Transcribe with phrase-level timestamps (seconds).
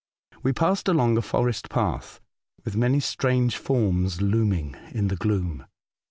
[0.41, 2.19] We passed along a forest path,
[2.65, 5.67] with many strange forms looming in the gloom.